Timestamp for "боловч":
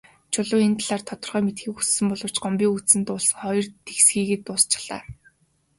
2.09-2.35